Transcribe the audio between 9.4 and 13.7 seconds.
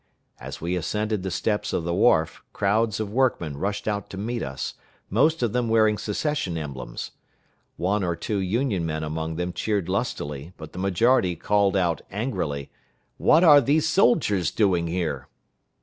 cheered lustily, but the majority called out angrily, "What are